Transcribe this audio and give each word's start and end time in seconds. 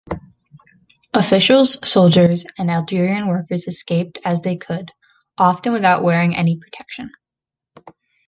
Officials, 1.13 1.77
soldiers 1.87 2.43
and 2.57 2.71
Algerian 2.71 3.27
workers 3.27 3.67
escaped 3.67 4.17
as 4.25 4.41
they 4.41 4.57
could, 4.57 4.89
often 5.37 5.73
without 5.73 6.01
wearing 6.01 6.35
any 6.35 6.57
protection. 6.57 7.11